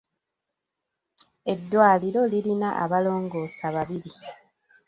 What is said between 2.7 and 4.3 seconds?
abalongoosa babiri.